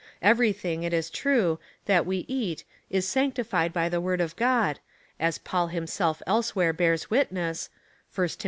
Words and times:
Everything, 0.23 0.81
it 0.81 0.93
is 0.93 1.11
true, 1.11 1.59
that 1.85 2.07
we 2.07 2.25
eat 2.27 2.63
is 2.89 3.07
sanctified 3.07 3.71
by 3.71 3.87
the 3.87 4.01
word 4.01 4.19
of 4.19 4.35
God, 4.35 4.79
as 5.19 5.37
Paul 5.37 5.67
himself 5.67 6.23
elsewhere 6.25 6.73
bears 6.73 7.11
witness, 7.11 7.69
(1 8.15 8.27
Tim. 8.29 8.37